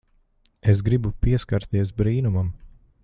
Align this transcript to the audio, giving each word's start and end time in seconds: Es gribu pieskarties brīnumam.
Es 0.71 0.81
gribu 0.87 1.11
pieskarties 1.25 1.93
brīnumam. 2.01 2.49